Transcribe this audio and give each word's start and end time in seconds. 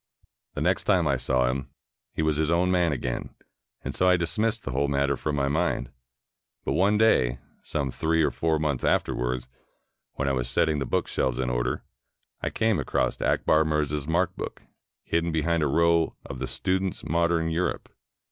The 0.55 0.61
next 0.61 0.85
time 0.85 1.07
I 1.07 1.15
saw 1.15 1.47
him, 1.47 1.69
he 2.15 2.23
was 2.23 2.37
his 2.37 2.49
own 2.49 2.71
man 2.71 2.91
again, 2.91 3.35
and 3.83 3.93
so 3.93 4.09
I 4.09 4.17
dismissed 4.17 4.63
the 4.63 4.71
whole 4.71 4.87
matter 4.87 5.15
from 5.15 5.35
my 5.35 5.47
mind. 5.47 5.91
But 6.65 6.71
one 6.73 6.97
day, 6.97 7.37
some 7.61 7.91
three 7.91 8.23
or 8.23 8.31
four 8.31 8.57
months 8.57 8.83
afterwards, 8.83 9.47
when 10.13 10.27
I 10.27 10.31
was 10.31 10.49
setting 10.49 10.79
the 10.79 10.87
book 10.87 11.07
shelves 11.07 11.37
in 11.37 11.51
order, 11.51 11.83
I 12.41 12.49
came 12.49 12.79
across 12.79 13.21
Akbar 13.21 13.63
Mirza's 13.63 14.07
mark 14.07 14.35
book 14.35 14.63
hidden 15.03 15.31
behind 15.31 15.61
a 15.61 15.67
row 15.67 16.15
of 16.25 16.39
the 16.39 16.47
"Student's 16.47 17.03
Modern 17.07 17.51
Europe." 17.51 17.87